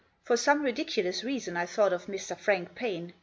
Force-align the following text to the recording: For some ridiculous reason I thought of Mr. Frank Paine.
For 0.23 0.35
some 0.35 0.63
ridiculous 0.63 1.23
reason 1.23 1.55
I 1.55 1.67
thought 1.67 1.93
of 1.93 2.07
Mr. 2.07 2.35
Frank 2.35 2.73
Paine. 2.73 3.13